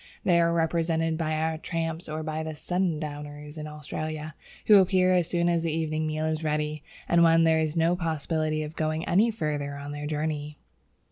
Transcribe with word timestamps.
They 0.23 0.39
are 0.41 0.51
represented 0.51 1.15
by 1.15 1.33
our 1.35 1.59
tramps 1.59 2.09
or 2.09 2.23
by 2.23 2.41
the 2.41 2.55
"sundowners" 2.55 3.55
in 3.55 3.67
Australia, 3.67 4.33
who 4.65 4.79
appear 4.79 5.13
as 5.13 5.27
soon 5.29 5.47
as 5.47 5.61
the 5.61 5.71
evening 5.71 6.07
meal 6.07 6.25
is 6.25 6.43
ready 6.43 6.81
and 7.07 7.21
when 7.23 7.43
there 7.43 7.59
is 7.59 7.77
no 7.77 7.95
possibility 7.95 8.63
of 8.63 8.75
going 8.75 9.05
any 9.05 9.29
further 9.29 9.75
on 9.75 9.91
their 9.91 10.07
journey. 10.07 10.57